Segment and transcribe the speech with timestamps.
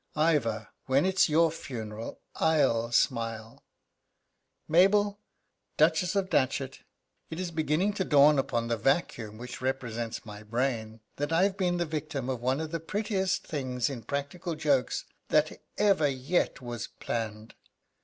[0.15, 3.63] Ivor, when its your funeral I'll smile.
[4.67, 5.19] Mabel,
[5.77, 6.79] Duchess of Dachet,
[7.29, 11.77] it is beginning to dawn upon the vacuum which represents my brain that I've been
[11.77, 16.87] the victim of one of the prettiest things in practical jokes that ever yet was
[16.99, 17.53] planned.